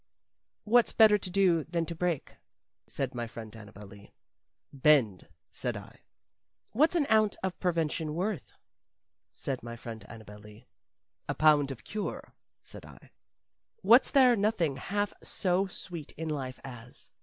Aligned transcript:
"What's 0.63 0.93
better 0.93 1.19
to 1.19 1.29
do 1.29 1.63
than 1.65 1.85
to 1.85 1.93
break?" 1.93 2.35
said 2.87 3.13
my 3.13 3.27
friend 3.27 3.55
Annabel 3.55 3.85
Lee. 3.87 4.13
"Bend," 4.73 5.27
said 5.51 5.77
I. 5.77 5.99
"What's 6.71 6.95
an 6.95 7.05
ounce 7.11 7.35
of 7.43 7.59
prevention 7.59 8.15
worth?" 8.15 8.51
said 9.31 9.61
my 9.61 9.75
friend 9.75 10.03
Annabel 10.09 10.39
Lee. 10.39 10.65
"A 11.29 11.35
pound 11.35 11.69
of 11.69 11.83
cure," 11.83 12.33
said 12.63 12.83
I. 12.83 13.11
"What's 13.83 14.09
there 14.09 14.35
nothing 14.35 14.77
half 14.77 15.13
so 15.21 15.67
sweet 15.67 16.13
in 16.13 16.29
life 16.29 16.59
as?" 16.63 17.11